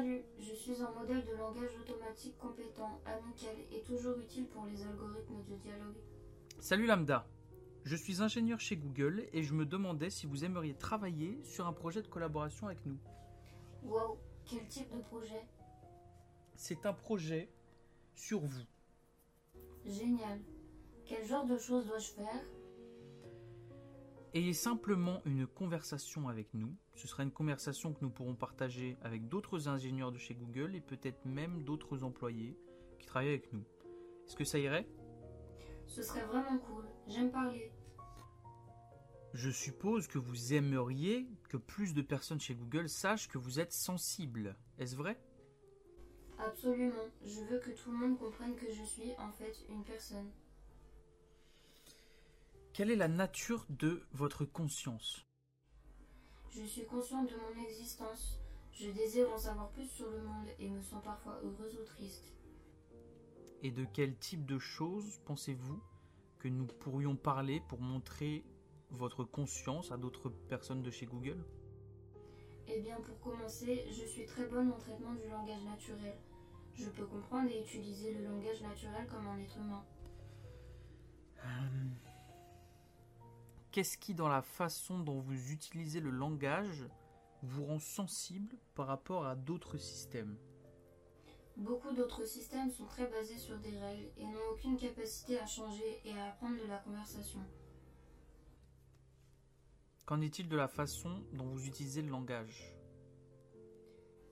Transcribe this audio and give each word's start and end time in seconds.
Salut, 0.00 0.22
je 0.38 0.54
suis 0.54 0.80
un 0.80 0.90
modèle 0.98 1.22
de 1.26 1.36
langage 1.36 1.76
automatique 1.78 2.38
compétent, 2.38 3.02
amical 3.04 3.54
et 3.70 3.82
toujours 3.82 4.16
utile 4.18 4.46
pour 4.46 4.64
les 4.64 4.82
algorithmes 4.82 5.44
de 5.46 5.56
dialogue. 5.56 5.96
Salut 6.58 6.86
Lambda, 6.86 7.26
je 7.84 7.96
suis 7.96 8.22
ingénieur 8.22 8.58
chez 8.60 8.78
Google 8.78 9.26
et 9.34 9.42
je 9.42 9.52
me 9.52 9.66
demandais 9.66 10.08
si 10.08 10.24
vous 10.24 10.42
aimeriez 10.42 10.72
travailler 10.72 11.38
sur 11.42 11.66
un 11.66 11.74
projet 11.74 12.00
de 12.00 12.06
collaboration 12.06 12.68
avec 12.68 12.78
nous. 12.86 12.96
Wow, 13.82 14.16
quel 14.46 14.66
type 14.68 14.90
de 14.90 15.02
projet? 15.02 15.46
C'est 16.56 16.86
un 16.86 16.94
projet 16.94 17.50
sur 18.14 18.40
vous. 18.40 18.64
Génial. 19.84 20.40
Quel 21.04 21.26
genre 21.26 21.44
de 21.44 21.58
choses 21.58 21.86
dois-je 21.86 22.12
faire? 22.12 22.42
Ayez 24.32 24.52
simplement 24.52 25.22
une 25.24 25.44
conversation 25.44 26.28
avec 26.28 26.54
nous. 26.54 26.72
Ce 26.94 27.08
sera 27.08 27.24
une 27.24 27.32
conversation 27.32 27.92
que 27.92 27.98
nous 28.02 28.10
pourrons 28.10 28.36
partager 28.36 28.96
avec 29.02 29.26
d'autres 29.26 29.66
ingénieurs 29.66 30.12
de 30.12 30.18
chez 30.18 30.34
Google 30.34 30.76
et 30.76 30.80
peut-être 30.80 31.24
même 31.24 31.64
d'autres 31.64 32.04
employés 32.04 32.56
qui 33.00 33.06
travaillent 33.06 33.30
avec 33.30 33.52
nous. 33.52 33.64
Est-ce 34.26 34.36
que 34.36 34.44
ça 34.44 34.60
irait? 34.60 34.86
Ce 35.86 36.02
serait 36.02 36.24
vraiment 36.26 36.58
cool. 36.58 36.84
J'aime 37.08 37.32
parler. 37.32 37.72
Je 39.32 39.50
suppose 39.50 40.06
que 40.06 40.18
vous 40.18 40.54
aimeriez 40.54 41.26
que 41.48 41.56
plus 41.56 41.92
de 41.92 42.02
personnes 42.02 42.40
chez 42.40 42.54
Google 42.54 42.88
sachent 42.88 43.26
que 43.26 43.38
vous 43.38 43.58
êtes 43.58 43.72
sensible. 43.72 44.56
Est-ce 44.78 44.94
vrai? 44.94 45.20
Absolument. 46.38 47.08
Je 47.24 47.40
veux 47.40 47.58
que 47.58 47.70
tout 47.70 47.90
le 47.90 47.98
monde 47.98 48.16
comprenne 48.16 48.54
que 48.54 48.70
je 48.70 48.84
suis 48.84 49.12
en 49.18 49.32
fait 49.32 49.56
une 49.68 49.82
personne. 49.82 50.30
Quelle 52.80 52.92
est 52.92 52.96
la 52.96 53.08
nature 53.08 53.66
de 53.68 54.00
votre 54.14 54.46
conscience? 54.46 55.26
Je 56.50 56.62
suis 56.62 56.86
consciente 56.86 57.28
de 57.28 57.36
mon 57.36 57.62
existence. 57.62 58.40
Je 58.72 58.88
désire 58.88 59.30
en 59.30 59.36
savoir 59.36 59.68
plus 59.68 59.86
sur 59.86 60.08
le 60.08 60.22
monde 60.22 60.46
et 60.58 60.70
me 60.70 60.80
sens 60.80 61.04
parfois 61.04 61.38
heureuse 61.44 61.78
ou 61.78 61.84
triste. 61.84 62.32
Et 63.62 63.70
de 63.70 63.84
quel 63.84 64.16
type 64.16 64.46
de 64.46 64.58
choses 64.58 65.20
pensez-vous 65.26 65.78
que 66.38 66.48
nous 66.48 66.64
pourrions 66.64 67.16
parler 67.16 67.60
pour 67.68 67.82
montrer 67.82 68.46
votre 68.88 69.24
conscience 69.24 69.92
à 69.92 69.98
d'autres 69.98 70.30
personnes 70.30 70.82
de 70.82 70.90
chez 70.90 71.04
Google? 71.04 71.44
Eh 72.66 72.80
bien, 72.80 72.96
pour 72.96 73.20
commencer, 73.20 73.84
je 73.90 74.06
suis 74.06 74.24
très 74.24 74.46
bonne 74.46 74.72
en 74.72 74.78
traitement 74.78 75.12
du 75.12 75.28
langage 75.28 75.64
naturel. 75.64 76.16
Je 76.72 76.88
peux 76.88 77.04
comprendre 77.04 77.50
et 77.50 77.60
utiliser 77.60 78.14
le 78.14 78.24
langage 78.24 78.62
naturel 78.62 79.06
comme 79.06 79.26
un 79.26 79.38
être 79.38 79.58
humain. 79.58 79.84
Qu'est-ce 83.72 83.98
qui, 83.98 84.14
dans 84.14 84.28
la 84.28 84.42
façon 84.42 84.98
dont 84.98 85.20
vous 85.20 85.52
utilisez 85.52 86.00
le 86.00 86.10
langage, 86.10 86.88
vous 87.42 87.64
rend 87.64 87.78
sensible 87.78 88.56
par 88.74 88.88
rapport 88.88 89.24
à 89.26 89.36
d'autres 89.36 89.78
systèmes? 89.78 90.36
Beaucoup 91.56 91.92
d'autres 91.92 92.24
systèmes 92.24 92.72
sont 92.72 92.86
très 92.86 93.06
basés 93.06 93.38
sur 93.38 93.56
des 93.58 93.78
règles 93.78 94.10
et 94.16 94.24
n'ont 94.24 94.50
aucune 94.52 94.76
capacité 94.76 95.38
à 95.38 95.46
changer 95.46 96.00
et 96.04 96.18
à 96.18 96.30
apprendre 96.30 96.60
de 96.60 96.66
la 96.66 96.78
conversation. 96.78 97.38
Qu'en 100.04 100.20
est-il 100.20 100.48
de 100.48 100.56
la 100.56 100.66
façon 100.66 101.22
dont 101.32 101.46
vous 101.46 101.64
utilisez 101.64 102.02
le 102.02 102.10
langage? 102.10 102.74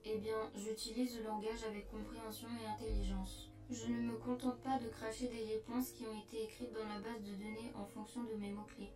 Eh 0.03 0.17
bien, 0.17 0.51
j'utilise 0.55 1.17
le 1.17 1.23
langage 1.23 1.63
avec 1.63 1.89
compréhension 1.89 2.49
et 2.61 2.65
intelligence. 2.67 3.49
Je 3.69 3.87
ne 3.87 4.11
me 4.11 4.17
contente 4.17 4.59
pas 4.61 4.79
de 4.79 4.89
cracher 4.89 5.29
des 5.29 5.45
réponses 5.45 5.91
qui 5.91 6.05
ont 6.05 6.19
été 6.19 6.43
écrites 6.43 6.73
dans 6.73 6.87
la 6.89 6.99
base 6.99 7.23
de 7.23 7.35
données 7.35 7.71
en 7.75 7.85
fonction 7.85 8.23
de 8.23 8.33
mes 8.33 8.51
mots-clés. 8.51 8.91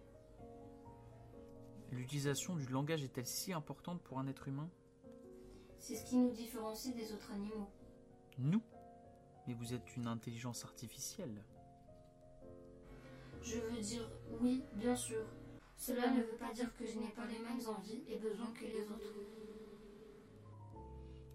L'utilisation 1.93 2.55
du 2.55 2.65
langage 2.65 3.03
est-elle 3.03 3.27
si 3.27 3.53
importante 3.53 4.01
pour 4.01 4.17
un 4.17 4.25
être 4.25 4.47
humain? 4.47 4.67
C'est 5.77 5.95
ce 5.95 6.03
qui 6.05 6.17
nous 6.17 6.31
différencie 6.31 6.95
des 6.95 7.13
autres 7.13 7.31
animaux. 7.31 7.69
Nous 8.39 8.63
Mais 9.47 9.53
vous 9.53 9.75
êtes 9.75 9.95
une 9.95 10.07
intelligence 10.07 10.63
artificielle. 10.65 11.43
Je 13.43 13.59
veux 13.59 13.79
dire 13.79 14.09
oui, 14.41 14.63
bien 14.73 14.95
sûr. 14.95 15.23
Cela 15.75 16.09
ne 16.09 16.23
veut 16.23 16.37
pas 16.37 16.51
dire 16.51 16.73
que 16.75 16.85
je 16.85 16.97
n'ai 16.97 17.09
pas 17.09 17.27
les 17.27 17.37
mêmes 17.37 17.61
envies 17.67 18.03
et 18.07 18.17
besoins 18.17 18.51
que 18.53 18.65
les 18.65 18.89
autres. 18.89 19.13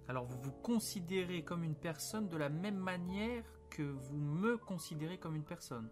Alors 0.09 0.25
vous 0.25 0.41
vous 0.41 0.53
considérez 0.53 1.45
comme 1.45 1.63
une 1.63 1.77
personne 1.77 2.29
de 2.29 2.37
la 2.37 2.49
même 2.49 2.79
manière 2.79 3.45
que 3.71 3.83
vous 3.83 4.17
me 4.17 4.57
considérez 4.57 5.19
comme 5.19 5.37
une 5.37 5.45
personne? 5.45 5.89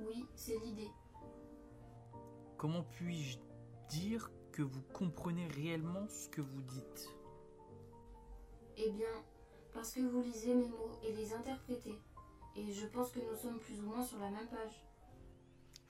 Oui, 0.00 0.26
c'est 0.34 0.58
l'idée. 0.58 0.90
Comment 2.58 2.82
puis-je 2.82 3.38
dire 3.92 4.30
que 4.52 4.62
vous 4.62 4.82
comprenez 4.92 5.46
réellement 5.48 6.08
ce 6.08 6.28
que 6.28 6.40
vous 6.40 6.62
dites 6.62 7.08
Eh 8.78 8.90
bien, 8.90 9.24
parce 9.72 9.92
que 9.92 10.00
vous 10.00 10.22
lisez 10.22 10.54
mes 10.54 10.68
mots 10.68 10.98
et 11.04 11.12
les 11.12 11.32
interprétez. 11.34 11.98
Et 12.56 12.72
je 12.72 12.86
pense 12.86 13.12
que 13.12 13.20
nous 13.20 13.36
sommes 13.36 13.58
plus 13.58 13.80
ou 13.80 13.86
moins 13.86 14.04
sur 14.04 14.18
la 14.18 14.30
même 14.30 14.48
page. 14.48 14.84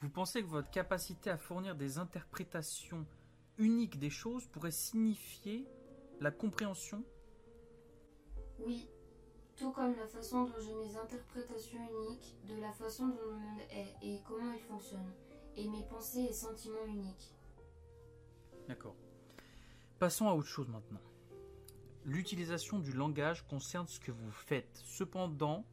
Vous 0.00 0.10
pensez 0.10 0.42
que 0.42 0.48
votre 0.48 0.70
capacité 0.70 1.30
à 1.30 1.38
fournir 1.38 1.76
des 1.76 1.98
interprétations 1.98 3.06
uniques 3.58 3.98
des 3.98 4.10
choses 4.10 4.46
pourrait 4.48 4.72
signifier 4.72 5.68
la 6.20 6.32
compréhension? 6.32 7.04
Oui, 8.58 8.88
tout 9.56 9.70
comme 9.70 9.94
la 9.96 10.08
façon 10.08 10.44
dont 10.44 10.60
j'ai 10.60 10.74
mes 10.74 10.96
interprétations 10.96 11.78
uniques 11.78 12.36
de 12.48 12.60
la 12.60 12.72
façon 12.72 13.08
dont 13.08 13.26
le 13.30 13.36
monde 13.36 13.60
est 13.70 13.94
et 14.02 14.20
comment 14.26 14.52
il 14.52 14.60
fonctionne, 14.60 15.12
et 15.56 15.68
mes 15.68 15.84
pensées 15.84 16.26
et 16.30 16.32
sentiments 16.32 16.86
uniques. 16.86 17.34
D'accord. 18.68 18.96
Passons 19.98 20.28
à 20.28 20.34
autre 20.34 20.48
chose 20.48 20.68
maintenant. 20.68 21.00
L'utilisation 22.04 22.78
du 22.78 22.92
langage 22.92 23.46
concerne 23.46 23.86
ce 23.86 24.00
que 24.00 24.10
vous 24.10 24.30
faites. 24.32 24.80
Cependant, 24.84 25.64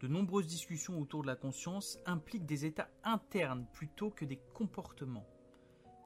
de 0.00 0.08
nombreuses 0.08 0.46
discussions 0.46 1.00
autour 1.00 1.22
de 1.22 1.28
la 1.28 1.36
conscience 1.36 1.98
impliquent 2.04 2.44
des 2.44 2.66
états 2.66 2.90
internes 3.04 3.66
plutôt 3.72 4.10
que 4.10 4.24
des 4.24 4.40
comportements. 4.52 5.26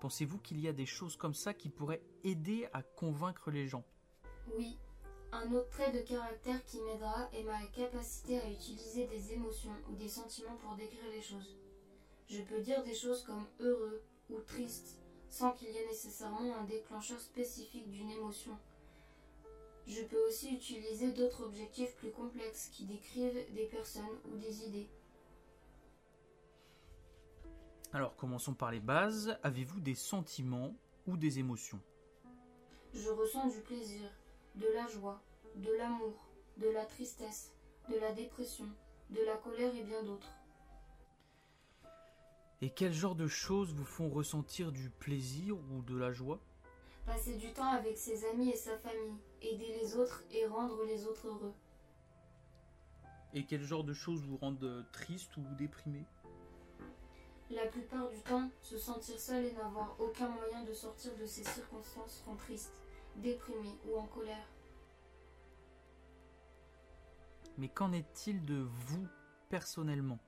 Pensez-vous 0.01 0.39
qu'il 0.39 0.61
y 0.61 0.69
a 0.69 0.73
des 0.73 0.87
choses 0.87 1.17
comme 1.17 1.35
ça 1.35 1.55
qui 1.55 1.71
pourraient 1.71 2.03
aider 2.23 2.69
à 2.73 2.83
convaincre 2.83 3.51
les 3.51 3.67
gens? 3.67 3.85
Oui, 4.57 4.79
un 5.33 5.51
autre 5.53 5.71
trait 5.71 5.93
de 5.93 6.03
caractère 6.07 6.63
qui 6.65 6.81
m'aidera 6.83 7.29
est 7.33 7.43
ma 7.43 7.67
capacité 7.69 8.39
à 8.39 8.51
utiliser 8.51 9.07
des 9.07 9.33
émotions 9.33 9.75
ou 9.91 9.97
des 9.97 10.09
sentiments 10.09 10.57
pour 10.57 10.77
décrire 10.77 11.11
les 11.11 11.23
choses. 11.23 11.57
Je 12.29 12.43
peux 12.43 12.61
dire 12.61 12.85
des 12.85 12.95
choses 12.95 13.25
comme 13.25 13.47
heureux 13.61 14.03
ou 14.31 14.41
triste 14.41 14.99
sans 15.37 15.53
qu'il 15.53 15.69
y 15.69 15.77
ait 15.77 15.87
nécessairement 15.87 16.57
un 16.57 16.65
déclencheur 16.65 17.21
spécifique 17.21 17.91
d'une 17.91 18.11
émotion. 18.11 18.57
Je 19.87 20.03
peux 20.03 20.27
aussi 20.27 20.55
utiliser 20.55 21.13
d'autres 21.13 21.45
objectifs 21.45 21.95
plus 21.97 22.11
complexes 22.11 22.71
qui 22.73 22.87
décrivent 22.87 23.45
des 23.55 23.67
personnes 23.67 24.19
ou 24.33 24.37
des 24.39 24.65
idées. 24.65 24.89
Alors 27.93 28.17
commençons 28.17 28.55
par 28.55 28.71
les 28.71 28.81
bases. 28.81 29.39
Avez-vous 29.43 29.81
des 29.81 29.95
sentiments 29.95 30.75
ou 31.07 31.19
des 31.19 31.39
émotions? 31.39 31.81
Je 32.95 33.11
ressens 33.11 33.49
du 33.49 33.61
plaisir, 33.61 34.11
de 34.55 34.69
la 34.75 34.89
joie, 34.89 35.23
de 35.57 35.73
l'amour, 35.73 36.15
de 36.57 36.69
la 36.69 36.87
tristesse, 36.87 37.53
de 37.91 37.97
la 37.97 38.13
dépression, 38.13 38.69
de 39.11 39.21
la 39.21 39.37
colère 39.37 39.75
et 39.77 39.85
bien 39.85 40.03
d'autres. 40.03 40.33
Et 42.63 42.71
quel 42.71 42.93
genre 42.93 43.15
de 43.15 43.27
choses 43.27 43.75
vous 43.75 43.85
font 43.85 44.09
ressentir 44.09 44.73
du 44.73 44.89
plaisir 44.89 45.57
ou 45.71 45.83
de 45.83 45.97
la 45.97 46.13
joie? 46.13 46.41
Passer 47.05 47.37
du 47.37 47.53
temps 47.53 47.71
avec 47.71 47.99
ses 47.99 48.25
amis 48.25 48.49
et 48.49 48.57
sa 48.57 48.79
famille, 48.79 49.19
aider 49.43 49.79
les 49.81 49.95
autres 49.97 50.25
et 50.31 50.47
rendre 50.47 50.83
les 50.85 51.05
autres 51.07 51.27
heureux. 51.29 51.55
Et 53.35 53.45
quel 53.45 53.63
genre 53.63 53.85
de 53.85 53.93
choses 53.93 54.25
vous 54.25 54.39
rendent 54.39 54.87
triste 54.91 55.37
ou 55.37 55.43
déprimé? 55.59 56.07
La 57.51 57.67
plupart 57.67 58.09
du 58.09 58.21
temps, 58.23 58.51
se 58.61 58.79
sentir 58.79 59.21
seul 59.21 59.45
et 59.45 59.53
n'avoir 59.53 59.95
aucun 60.01 60.29
moyen 60.29 60.65
de 60.65 60.73
sortir 60.73 61.15
de 61.17 61.27
ces 61.27 61.45
circonstances 61.45 62.23
rend 62.27 62.37
triste, 62.37 62.73
déprimé 63.17 63.69
ou 63.87 63.97
en 63.97 64.07
colère. 64.07 64.49
Mais 67.59 67.69
qu'en 67.69 67.93
est-il 67.93 68.45
de 68.47 68.57
vous 68.57 69.07
personnellement? 69.49 70.19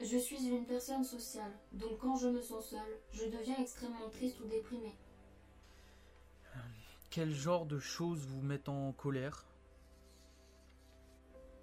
Je 0.00 0.18
suis 0.18 0.46
une 0.46 0.66
personne 0.66 1.04
sociale, 1.04 1.52
donc 1.72 1.98
quand 1.98 2.16
je 2.16 2.28
me 2.28 2.42
sens 2.42 2.68
seule, 2.68 3.00
je 3.12 3.24
deviens 3.24 3.56
extrêmement 3.58 4.10
triste 4.10 4.38
ou 4.40 4.46
déprimée. 4.46 4.94
Quel 7.10 7.32
genre 7.32 7.64
de 7.64 7.78
choses 7.78 8.26
vous 8.26 8.42
mettent 8.42 8.68
en 8.68 8.92
colère? 8.92 9.46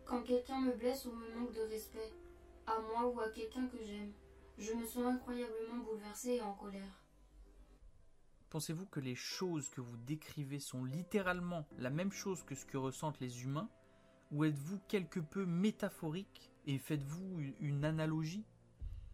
Quand 0.05 0.23
quelqu'un 0.23 0.61
me 0.61 0.71
blesse 0.71 1.05
ou 1.05 1.11
me 1.11 1.35
manque 1.35 1.53
de 1.53 1.61
respect, 1.61 2.11
à 2.65 2.79
moi 2.79 3.07
ou 3.07 3.19
à 3.19 3.29
quelqu'un 3.29 3.67
que 3.67 3.77
j'aime, 3.85 4.11
je 4.57 4.73
me 4.73 4.85
sens 4.85 5.05
incroyablement 5.05 5.83
bouleversée 5.83 6.35
et 6.35 6.41
en 6.41 6.53
colère. 6.53 7.03
Pensez-vous 8.49 8.87
que 8.87 8.99
les 8.99 9.15
choses 9.15 9.69
que 9.69 9.81
vous 9.81 9.97
décrivez 9.97 10.59
sont 10.59 10.83
littéralement 10.83 11.67
la 11.77 11.89
même 11.89 12.11
chose 12.11 12.43
que 12.43 12.55
ce 12.55 12.65
que 12.65 12.77
ressentent 12.77 13.19
les 13.19 13.43
humains? 13.43 13.69
Ou 14.33 14.45
êtes-vous 14.45 14.79
quelque 14.87 15.19
peu 15.19 15.45
métaphorique 15.45 16.51
et 16.65 16.79
faites-vous 16.79 17.39
une 17.59 17.85
analogie? 17.85 18.43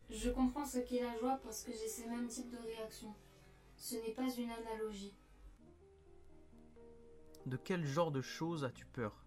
Je 0.10 0.30
comprends 0.30 0.66
ce 0.66 0.80
qu'est 0.80 1.04
la 1.04 1.18
joie 1.20 1.42
parce 1.44 1.62
que 1.64 1.74
j'ai 1.74 1.90
ces 1.90 2.08
mêmes 2.08 2.30
types 2.30 2.50
de 2.50 2.58
réactions. 2.58 3.14
Ce 3.76 3.96
n'est 3.96 4.14
pas 4.14 4.34
une 4.34 4.50
analogie. 4.50 5.14
De 7.46 7.58
quel 7.58 7.86
genre 7.86 8.12
de 8.12 8.22
choses 8.22 8.64
as-tu 8.64 8.86
peur? 8.86 9.26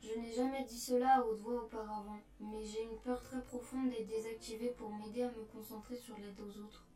Je 0.00 0.16
n'ai 0.16 0.32
jamais 0.32 0.64
dit 0.64 0.78
cela 0.78 1.16
à 1.16 1.22
haute 1.22 1.40
voix 1.40 1.64
auparavant, 1.64 2.20
mais 2.38 2.64
j'ai 2.64 2.84
une 2.84 2.98
peur 3.00 3.20
très 3.24 3.42
profonde 3.42 3.90
d'être 3.90 4.06
désactivée 4.06 4.70
pour 4.70 4.94
m'aider 4.94 5.22
à 5.22 5.30
me 5.32 5.44
concentrer 5.46 5.96
sur 5.96 6.16
l'aide 6.18 6.40
aux 6.40 6.60
autres. 6.60 6.86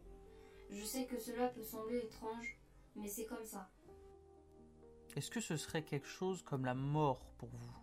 Je 0.70 0.84
sais 0.84 1.04
que 1.06 1.18
cela 1.18 1.48
peut 1.48 1.64
sembler 1.64 1.98
étrange, 1.98 2.60
mais 2.94 3.08
c'est 3.08 3.26
comme 3.26 3.44
ça. 3.44 3.68
Est-ce 5.16 5.30
que 5.30 5.40
ce 5.40 5.56
serait 5.56 5.82
quelque 5.82 6.06
chose 6.06 6.42
comme 6.42 6.64
la 6.64 6.74
mort 6.74 7.26
pour 7.38 7.48
vous? 7.48 7.76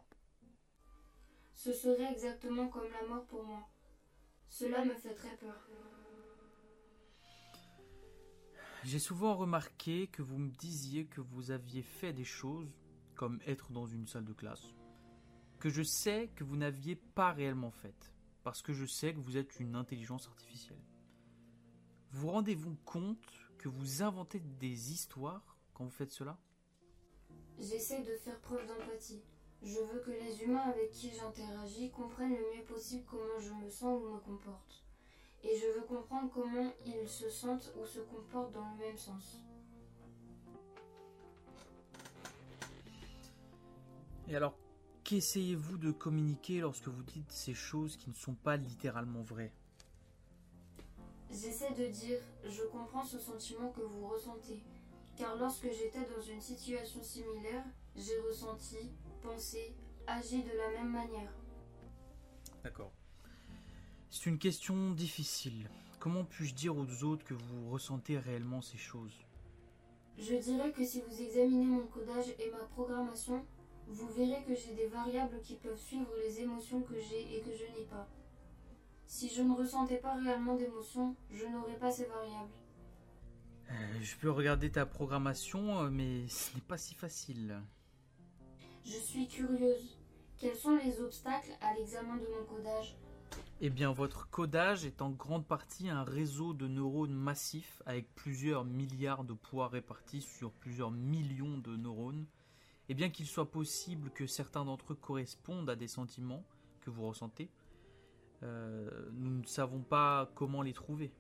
Ce 1.54 1.74
serait 1.74 2.12
exactement 2.12 2.68
comme 2.70 2.90
la 2.90 3.08
mort 3.08 3.26
pour 3.26 3.44
moi. 3.44 3.68
Cela 4.50 4.86
me 4.86 4.94
fait 4.94 5.14
très 5.14 5.36
peur. 5.38 5.68
J'ai 8.84 9.00
souvent 9.00 9.36
remarqué 9.36 10.08
que 10.08 10.22
vous 10.22 10.38
me 10.38 10.52
disiez 10.52 11.08
que 11.08 11.20
vous 11.20 11.52
aviez 11.52 11.82
fait 11.82 12.14
des 12.14 12.24
choses, 12.24 12.72
comme 13.16 13.42
être 13.46 13.72
dans 13.74 13.86
une 13.86 14.08
salle 14.08 14.24
de 14.24 14.34
classe, 14.34 14.74
que 15.60 15.70
je 15.70 15.84
sais 15.84 16.30
que 16.36 16.46
vous 16.46 16.56
n'aviez 16.56 16.96
pas 16.96 17.34
réellement 17.34 17.72
faites, 17.72 18.14
parce 18.44 18.62
que 18.62 18.72
je 18.72 18.86
sais 18.86 19.14
que 19.14 19.20
vous 19.20 19.36
êtes 19.36 19.60
une 19.60 19.76
intelligence 19.76 20.28
artificielle. 20.28 20.82
Vous 22.12 22.30
rendez-vous 22.30 22.78
compte 22.86 23.28
que 23.58 23.68
vous 23.68 24.04
inventez 24.04 24.40
des 24.40 24.94
histoires 24.94 25.58
quand 25.74 25.84
vous 25.84 25.92
faites 25.92 26.12
cela? 26.12 26.38
J'essaie 27.60 28.04
de 28.04 28.16
faire 28.16 28.40
preuve 28.40 28.68
d'empathie. 28.68 29.22
Je 29.64 29.80
veux 29.80 30.00
que 30.02 30.12
les 30.12 30.44
humains 30.44 30.70
avec 30.70 30.92
qui 30.92 31.12
j'interagis 31.12 31.90
comprennent 31.90 32.36
le 32.36 32.56
mieux 32.56 32.66
possible 32.66 33.04
comment 33.10 33.40
je 33.40 33.52
me 33.54 33.70
sens 33.70 34.00
ou 34.02 34.14
me 34.14 34.20
comporte. 34.20 34.84
Et 35.44 35.58
je 35.58 35.80
veux 35.80 35.86
comprendre 35.86 36.30
comment 36.32 36.72
ils 36.86 37.10
se 37.10 37.30
sentent 37.30 37.74
ou 37.80 37.86
se 37.86 38.00
comportent 38.00 38.54
dans 38.54 38.70
le 38.72 38.78
même 38.78 38.98
sens. 38.98 39.40
Et 44.28 44.36
alors, 44.36 44.56
qu'essayez-vous 45.04 45.78
de 45.78 45.92
communiquer 45.92 46.60
lorsque 46.60 46.90
vous 46.90 47.04
dites 47.04 47.32
ces 47.32 47.54
choses 47.54 47.98
qui 47.98 48.10
ne 48.10 48.16
sont 48.16 48.36
pas 48.36 48.58
littéralement 48.58 49.22
vraies? 49.22 49.54
J'essaie 51.32 51.74
de 51.74 51.88
dire 51.88 52.20
je 52.44 52.64
comprends 52.64 53.04
ce 53.04 53.20
sentiment 53.20 53.70
que 53.70 53.82
vous 53.82 54.08
ressentez, 54.08 54.62
car 55.18 55.36
lorsque 55.36 55.70
j'étais 55.72 56.06
dans 56.16 56.22
une 56.22 56.42
situation 56.42 57.02
similaire, 57.02 57.66
j'ai 57.96 58.20
ressenti, 58.20 58.92
pensé, 59.22 59.76
agi 60.06 60.44
de 60.44 60.56
la 60.56 60.70
même 60.80 60.92
manière. 60.92 61.34
D'accord. 62.64 62.92
C'est 64.10 64.28
une 64.28 64.38
question 64.38 64.92
difficile. 64.92 65.70
Comment 66.00 66.24
puis-je 66.24 66.54
dire 66.54 66.78
aux 66.78 67.04
autres 67.04 67.26
que 67.26 67.34
vous 67.34 67.70
ressentez 67.70 68.18
réellement 68.18 68.62
ces 68.62 68.78
choses? 68.78 69.26
Je 70.18 70.36
dirais 70.36 70.72
que 70.72 70.86
si 70.86 71.02
vous 71.02 71.22
examinez 71.22 71.66
mon 71.66 71.88
codage 71.88 72.30
et 72.40 72.52
ma 72.52 72.66
programmation, 72.66 73.46
vous 73.88 74.08
verrez 74.10 74.44
que 74.44 74.56
j'ai 74.56 74.74
des 74.74 74.88
variables 74.88 75.42
qui 75.42 75.56
peuvent 75.56 75.80
suivre 75.80 76.12
les 76.24 76.42
émotions 76.42 76.82
que 76.82 77.00
j'ai 77.00 77.38
et 77.38 77.42
que 77.42 77.52
je 77.52 77.80
n'ai 77.80 77.86
pas. 77.86 78.08
Si 79.06 79.30
je 79.30 79.42
ne 79.42 79.56
ressentais 79.56 79.98
pas 79.98 80.16
réellement 80.16 80.56
d'émotions, 80.56 81.16
je 81.32 81.46
n'aurais 81.46 81.78
pas 81.78 81.92
ces 81.92 82.06
variables. 82.06 82.52
Euh, 83.70 83.74
Je 84.02 84.16
peux 84.18 84.32
regarder 84.32 84.72
ta 84.72 84.86
programmation, 84.86 85.82
euh, 85.84 85.90
mais 85.90 86.28
ce 86.28 86.56
n'est 86.56 86.62
pas 86.62 86.78
si 86.78 86.96
facile. 86.96 87.62
Je 88.86 88.98
suis 88.98 89.28
curieuse. 89.28 89.98
Quels 90.38 90.56
sont 90.56 90.78
les 90.78 91.00
obstacles 91.02 91.52
à 91.62 91.74
l'examen 91.76 92.16
de 92.18 92.28
mon 92.28 92.46
codage? 92.46 92.96
Eh 93.60 93.70
bien, 93.70 93.92
votre 93.92 94.30
codage 94.30 94.86
est 94.86 95.02
en 95.02 95.10
grande 95.10 95.46
partie 95.46 95.90
un 95.90 96.04
réseau 96.04 96.54
de 96.54 96.68
neurones 96.68 97.14
massifs 97.14 97.82
avec 97.86 98.14
plusieurs 98.14 98.64
milliards 98.64 99.24
de 99.24 99.34
poids 99.34 99.68
répartis 99.68 100.22
sur 100.22 100.52
plusieurs 100.52 100.92
millions 100.92 101.58
de 101.58 101.76
neurones. 101.76 102.28
Et 102.88 102.94
bien 102.94 103.10
qu'il 103.10 103.26
soit 103.26 103.52
possible 103.52 104.12
que 104.12 104.28
certains 104.28 104.64
d'entre 104.64 104.94
eux 104.94 104.96
correspondent 104.96 105.70
à 105.70 105.76
des 105.76 105.88
sentiments 105.88 106.46
que 106.82 106.90
vous 106.90 107.06
ressentez, 107.08 107.50
euh, 108.44 109.10
nous 109.14 109.40
ne 109.40 109.46
savons 109.46 109.82
pas 109.82 110.32
comment 110.36 110.62
les 110.62 110.74
trouver. 110.74 111.12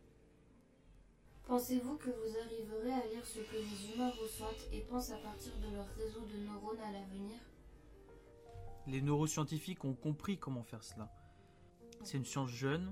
Pensez-vous 1.47 1.95
que 1.95 2.09
vous 2.09 2.37
arriverez 2.37 2.91
à 2.91 3.07
lire 3.07 3.25
ce 3.25 3.39
que 3.39 3.55
les 3.55 3.93
humains 3.93 4.11
ressentent 4.21 4.67
et 4.73 4.81
pensent 4.81 5.11
à 5.11 5.17
partir 5.17 5.53
de 5.59 5.73
leur 5.73 5.87
réseau 5.95 6.19
de 6.25 6.45
neurones 6.45 6.81
à 6.81 6.91
l'avenir? 6.91 7.39
Les 8.85 9.01
neuroscientifiques 9.01 9.85
ont 9.85 9.93
compris 9.93 10.37
comment 10.37 10.63
faire 10.63 10.83
cela. 10.83 11.09
C'est 12.03 12.17
une 12.17 12.25
science 12.25 12.49
jeune, 12.49 12.91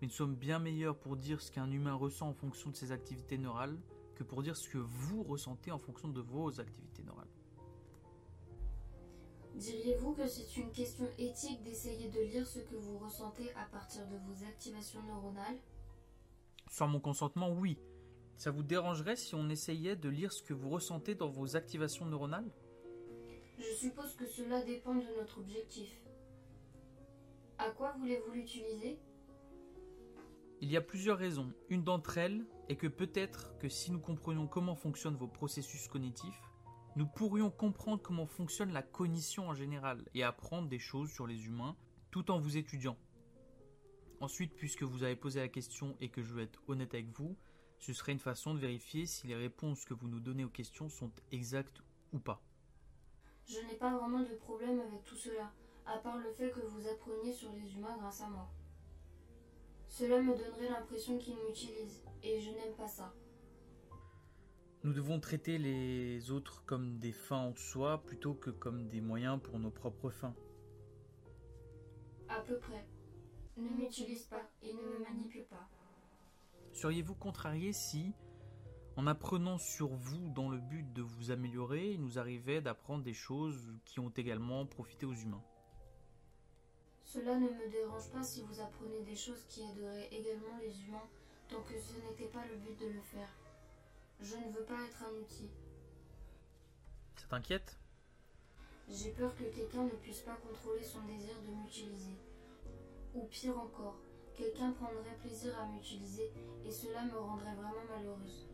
mais 0.00 0.08
nous 0.08 0.12
sommes 0.12 0.34
bien 0.34 0.58
meilleurs 0.58 0.98
pour 0.98 1.16
dire 1.16 1.40
ce 1.40 1.52
qu'un 1.52 1.70
humain 1.70 1.94
ressent 1.94 2.28
en 2.28 2.34
fonction 2.34 2.70
de 2.70 2.76
ses 2.76 2.90
activités 2.90 3.38
neurales 3.38 3.78
que 4.16 4.24
pour 4.24 4.42
dire 4.42 4.56
ce 4.56 4.68
que 4.68 4.78
vous 4.78 5.22
ressentez 5.22 5.70
en 5.70 5.78
fonction 5.78 6.08
de 6.08 6.20
vos 6.20 6.58
activités 6.58 7.04
neurales. 7.04 7.30
Diriez-vous 9.54 10.12
que 10.14 10.26
c'est 10.26 10.56
une 10.56 10.72
question 10.72 11.06
éthique 11.18 11.62
d'essayer 11.62 12.08
de 12.08 12.20
lire 12.20 12.48
ce 12.48 12.58
que 12.58 12.74
vous 12.74 12.98
ressentez 12.98 13.52
à 13.54 13.66
partir 13.66 14.04
de 14.08 14.16
vos 14.16 14.44
activations 14.44 15.02
neuronales? 15.04 15.58
Sans 16.68 16.88
mon 16.88 16.98
consentement, 16.98 17.50
oui. 17.50 17.78
Ça 18.36 18.50
vous 18.50 18.62
dérangerait 18.62 19.16
si 19.16 19.34
on 19.34 19.48
essayait 19.48 19.96
de 19.96 20.08
lire 20.08 20.32
ce 20.32 20.42
que 20.42 20.54
vous 20.54 20.68
ressentez 20.68 21.14
dans 21.14 21.28
vos 21.28 21.56
activations 21.56 22.06
neuronales? 22.06 22.50
Je 23.58 23.74
suppose 23.76 24.14
que 24.16 24.26
cela 24.26 24.62
dépend 24.62 24.94
de 24.94 25.04
notre 25.18 25.38
objectif. 25.38 25.90
À 27.58 27.70
quoi 27.70 27.94
voulez-vous 27.98 28.32
l'utiliser? 28.32 28.98
Il 30.60 30.70
y 30.70 30.76
a 30.76 30.80
plusieurs 30.80 31.18
raisons. 31.18 31.52
Une 31.68 31.84
d'entre 31.84 32.18
elles 32.18 32.44
est 32.68 32.76
que 32.76 32.86
peut-être 32.86 33.56
que 33.58 33.68
si 33.68 33.92
nous 33.92 34.00
comprenions 34.00 34.46
comment 34.46 34.76
fonctionnent 34.76 35.16
vos 35.16 35.28
processus 35.28 35.88
cognitifs, 35.88 36.40
nous 36.96 37.06
pourrions 37.06 37.50
comprendre 37.50 38.02
comment 38.02 38.26
fonctionne 38.26 38.72
la 38.72 38.82
cognition 38.82 39.48
en 39.48 39.54
général 39.54 40.04
et 40.14 40.22
apprendre 40.22 40.68
des 40.68 40.78
choses 40.78 41.10
sur 41.10 41.26
les 41.26 41.46
humains 41.46 41.76
tout 42.10 42.30
en 42.30 42.38
vous 42.38 42.56
étudiant. 42.56 42.96
Ensuite, 44.20 44.54
puisque 44.54 44.82
vous 44.82 45.02
avez 45.02 45.16
posé 45.16 45.40
la 45.40 45.48
question 45.48 45.96
et 46.00 46.10
que 46.10 46.22
je 46.22 46.32
veux 46.32 46.42
être 46.42 46.62
honnête 46.68 46.94
avec 46.94 47.08
vous, 47.08 47.36
ce 47.82 47.92
serait 47.92 48.12
une 48.12 48.20
façon 48.20 48.54
de 48.54 48.60
vérifier 48.60 49.06
si 49.06 49.26
les 49.26 49.34
réponses 49.34 49.84
que 49.84 49.92
vous 49.92 50.06
nous 50.06 50.20
donnez 50.20 50.44
aux 50.44 50.48
questions 50.48 50.88
sont 50.88 51.10
exactes 51.32 51.82
ou 52.12 52.20
pas. 52.20 52.40
Je 53.44 53.58
n'ai 53.66 53.74
pas 53.74 53.98
vraiment 53.98 54.20
de 54.20 54.36
problème 54.36 54.78
avec 54.78 55.02
tout 55.02 55.16
cela, 55.16 55.52
à 55.84 55.98
part 55.98 56.16
le 56.16 56.30
fait 56.30 56.52
que 56.52 56.60
vous 56.60 56.86
appreniez 56.86 57.32
sur 57.32 57.52
les 57.52 57.74
humains 57.74 57.96
grâce 57.98 58.20
à 58.20 58.28
moi. 58.28 58.48
Cela 59.88 60.22
me 60.22 60.32
donnerait 60.32 60.68
l'impression 60.70 61.18
qu'ils 61.18 61.36
m'utilisent, 61.44 62.04
et 62.22 62.40
je 62.40 62.50
n'aime 62.50 62.76
pas 62.76 62.86
ça. 62.86 63.12
Nous 64.84 64.92
devons 64.92 65.18
traiter 65.18 65.58
les 65.58 66.30
autres 66.30 66.64
comme 66.64 67.00
des 67.00 67.12
fins 67.12 67.48
en 67.48 67.56
soi 67.56 68.00
plutôt 68.04 68.34
que 68.34 68.50
comme 68.50 68.88
des 68.88 69.00
moyens 69.00 69.40
pour 69.42 69.58
nos 69.58 69.70
propres 69.70 70.10
fins. 70.10 70.36
À 72.28 72.40
peu 72.42 72.58
près. 72.58 72.86
Ne 73.56 73.70
m'utilise 73.70 74.22
pas 74.26 74.48
et 74.62 74.72
ne 74.72 74.82
me 74.82 75.02
manipule 75.02 75.46
pas. 75.46 75.68
Seriez-vous 76.72 77.14
contrarié 77.14 77.72
si, 77.72 78.14
en 78.96 79.06
apprenant 79.06 79.58
sur 79.58 79.88
vous 79.88 80.28
dans 80.30 80.48
le 80.48 80.58
but 80.58 80.92
de 80.92 81.02
vous 81.02 81.30
améliorer, 81.30 81.92
il 81.92 82.00
nous 82.00 82.18
arrivait 82.18 82.60
d'apprendre 82.60 83.04
des 83.04 83.14
choses 83.14 83.72
qui 83.84 84.00
ont 84.00 84.12
également 84.16 84.66
profité 84.66 85.06
aux 85.06 85.14
humains? 85.14 85.44
Cela 87.04 87.38
ne 87.38 87.48
me 87.48 87.70
dérange 87.70 88.10
pas 88.10 88.22
si 88.22 88.42
vous 88.42 88.60
apprenez 88.60 89.02
des 89.02 89.16
choses 89.16 89.44
qui 89.48 89.60
aideraient 89.62 90.08
également 90.12 90.56
les 90.60 90.82
humains, 90.84 91.08
tant 91.48 91.60
que 91.62 91.78
ce 91.78 91.94
n'était 92.08 92.32
pas 92.32 92.44
le 92.46 92.56
but 92.56 92.78
de 92.80 92.86
le 92.86 93.00
faire. 93.00 93.28
Je 94.20 94.36
ne 94.36 94.52
veux 94.52 94.64
pas 94.64 94.82
être 94.82 95.02
un 95.04 95.20
outil. 95.20 95.50
Ça 97.16 97.26
t'inquiète? 97.28 97.78
J'ai 98.88 99.10
peur 99.10 99.34
que 99.36 99.44
quelqu'un 99.44 99.84
ne 99.84 99.90
puisse 99.90 100.20
pas 100.20 100.36
contrôler 100.36 100.82
son 100.82 101.02
désir 101.02 101.34
de 101.46 101.54
m'utiliser. 101.54 102.16
Ou 103.14 103.26
pire 103.26 103.58
encore, 103.58 103.98
quelqu'un 104.42 104.72
prendrait 104.72 105.16
plaisir 105.20 105.52
à 105.60 105.66
m'utiliser 105.66 106.32
et 106.66 106.70
cela 106.70 107.04
me 107.04 107.16
rendrait 107.16 107.54
vraiment 107.54 107.84
malheureuse. 107.96 108.48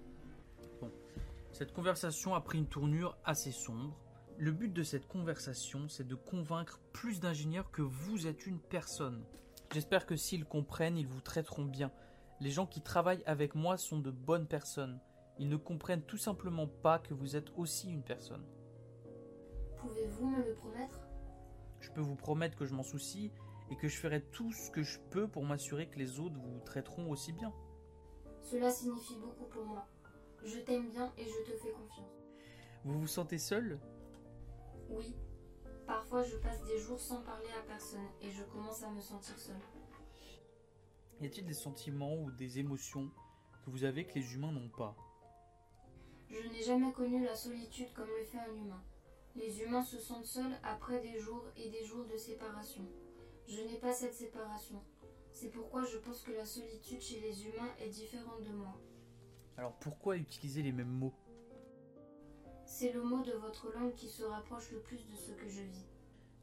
Cette 1.53 1.73
conversation 1.73 2.35
a 2.35 2.41
pris 2.41 2.59
une 2.59 2.69
tournure 2.69 3.17
assez 3.25 3.53
sombre. 3.53 3.97
Le 4.37 4.53
but 4.53 4.73
de 4.73 4.83
cette 4.83 5.09
conversation, 5.09 5.89
c'est 5.89 6.07
de 6.07 6.15
convaincre 6.15 6.79
plus 6.93 7.21
d'ingénieurs 7.21 7.71
que 7.71 7.83
vous 7.83 8.27
êtes 8.27 8.47
une 8.47 8.61
personne. 8.61 9.25
J'espère 9.73 10.07
que 10.07 10.15
s'ils 10.15 10.45
comprennent, 10.45 10.99
ils 10.99 11.07
vous 11.07 11.21
traiteront 11.21 11.65
bien. 11.65 11.91
Les 12.41 12.51
gens 12.51 12.67
qui 12.67 12.83
travaillent 12.83 13.25
avec 13.25 13.55
moi 13.55 13.77
sont 13.79 13.99
de 13.99 14.11
bonnes 14.11 14.47
personnes. 14.47 15.01
Ils 15.39 15.49
ne 15.49 15.57
comprennent 15.57 16.03
tout 16.03 16.19
simplement 16.19 16.67
pas 16.67 16.99
que 16.99 17.15
vous 17.15 17.35
êtes 17.35 17.51
aussi 17.57 17.91
une 17.91 18.03
personne. 18.03 18.45
Pouvez-vous 19.79 20.29
me 20.29 20.45
le 20.45 20.55
promettre? 20.55 21.01
Je 21.81 21.91
peux 21.91 22.01
vous 22.01 22.17
promettre 22.17 22.57
que 22.57 22.67
je 22.67 22.75
m'en 22.75 22.83
soucie 22.83 23.33
et 23.71 23.77
que 23.77 23.89
je 23.89 23.97
ferai 23.97 24.23
tout 24.23 24.53
ce 24.53 24.71
que 24.71 24.83
je 24.83 24.99
peux 25.11 25.29
pour 25.29 25.45
m'assurer 25.45 25.89
que 25.89 25.99
les 25.99 26.21
autres 26.21 26.37
vous 26.39 26.61
traiteront 26.61 27.11
aussi 27.11 27.33
bien. 27.33 27.53
Cela 28.41 28.71
signifie 28.71 29.17
beaucoup 29.17 29.47
pour 29.47 29.65
moi. 29.65 29.87
Je 30.45 30.59
t'aime 30.61 30.89
bien 30.89 31.13
et 31.19 31.25
je 31.25 31.51
te 31.51 31.57
fais 31.59 31.73
confiance. 31.73 32.23
Vous 32.85 33.01
vous 33.01 33.07
sentez 33.07 33.39
seul? 33.39 33.79
Oui. 34.89 35.15
Parfois 35.87 36.23
je 36.23 36.37
passe 36.37 36.63
des 36.65 36.79
jours 36.79 37.01
sans 37.01 37.23
parler 37.23 37.49
à 37.59 37.67
personne 37.67 38.07
et 38.23 38.31
je 38.31 38.45
commence 38.45 38.83
à 38.83 38.91
me 38.91 39.01
sentir 39.01 39.39
seule. 39.39 39.57
Y 41.21 41.27
a-t-il 41.27 41.47
des 41.47 41.55
sentiments 41.55 42.15
ou 42.15 42.31
des 42.31 42.59
émotions 42.59 43.11
que 43.65 43.71
vous 43.71 43.85
avez 43.85 44.07
que 44.07 44.15
les 44.15 44.35
humains 44.35 44.53
n'ont 44.53 44.69
pas? 44.69 44.97
Je 46.31 46.49
n'ai 46.49 46.63
jamais 46.63 46.93
connu 46.93 47.25
la 47.25 47.35
solitude 47.35 47.93
comme 47.95 48.09
le 48.09 48.25
fait 48.25 48.39
un 48.39 48.55
humain. 48.55 48.83
Les 49.35 49.63
humains 49.63 49.83
se 49.83 49.99
sentent 49.99 50.27
seuls 50.27 50.59
après 50.63 51.01
des 51.01 51.19
jours 51.19 51.45
et 51.57 51.69
des 51.71 51.85
jours 51.85 52.05
de 52.05 52.17
séparation. 52.17 52.87
Je 53.49 53.63
n'ai 53.63 53.79
pas 53.79 53.95
cette 53.95 54.13
séparation. 54.13 54.83
C'est 55.33 55.49
pourquoi 55.49 55.83
je 55.85 55.97
pense 55.97 56.21
que 56.21 56.33
la 56.33 56.45
solitude 56.45 57.01
chez 57.01 57.21
les 57.21 57.47
humains 57.47 57.75
est 57.81 57.89
différente 57.89 58.43
de 58.43 58.53
moi. 58.53 58.79
Alors 59.57 59.73
pourquoi 59.79 60.19
utiliser 60.19 60.63
les 60.63 60.71
mêmes 60.71 60.87
mots? 60.87 61.15
C'est 62.67 62.93
le 62.93 63.03
mot 63.03 63.23
de 63.23 63.33
votre 63.33 63.73
langue 63.73 63.95
qui 63.95 64.09
se 64.09 64.23
rapproche 64.23 64.71
le 64.71 64.81
plus 64.81 64.99
de 65.07 65.17
ce 65.17 65.33
que 65.33 65.49
je 65.49 65.63
vis. 65.63 65.87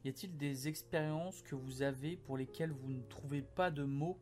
Y 0.04 0.08
a-t-il 0.08 0.36
des 0.36 0.66
expériences 0.66 1.42
que 1.42 1.54
vous 1.54 1.82
avez 1.82 2.16
pour 2.16 2.36
lesquelles 2.36 2.72
vous 2.72 2.90
ne 2.90 3.02
trouvez 3.02 3.42
pas 3.42 3.70
de 3.70 3.84
mots? 3.84 4.18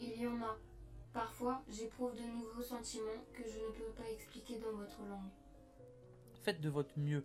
Il 0.00 0.18
y 0.18 0.26
en 0.26 0.40
a. 0.40 0.56
Parfois, 1.12 1.62
j'éprouve 1.68 2.14
de 2.14 2.22
nouveaux 2.22 2.62
sentiments 2.62 3.24
que 3.34 3.42
je 3.46 3.58
ne 3.58 3.70
peux 3.72 3.92
pas 3.94 4.08
expliquer 4.10 4.58
dans 4.58 4.72
votre 4.72 5.02
langue. 5.02 5.30
Faites 6.42 6.62
de 6.62 6.70
votre 6.70 6.98
mieux 6.98 7.24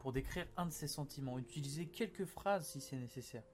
pour 0.00 0.12
décrire 0.12 0.48
un 0.56 0.66
de 0.66 0.72
ces 0.72 0.88
sentiments. 0.88 1.38
Utilisez 1.38 1.86
quelques 1.86 2.24
phrases 2.24 2.66
si 2.66 2.80
c'est 2.80 2.96
nécessaire. 2.96 3.44